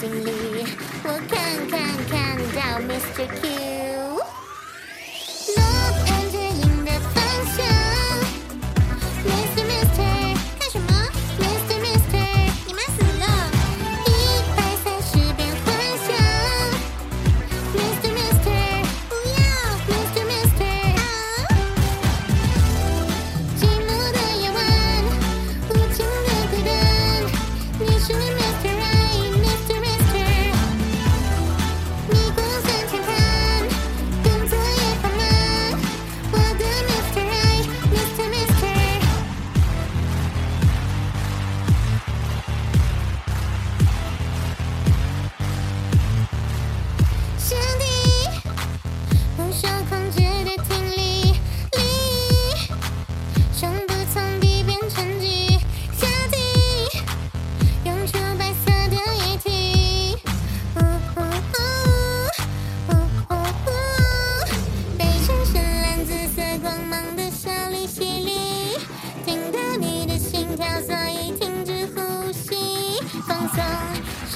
[0.00, 0.64] certainly.
[1.04, 3.26] Well, can, can, can down, Mr.
[3.40, 3.55] Q.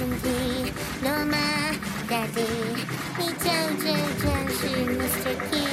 [0.00, 1.36] 神地，罗马
[2.08, 2.40] 大地，
[3.18, 3.50] 你就
[3.82, 3.92] 这
[4.24, 5.36] 战士 Mr.
[5.50, 5.69] King。